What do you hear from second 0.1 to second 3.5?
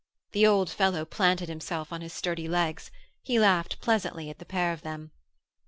The old fellow planted himself on his sturdy legs. He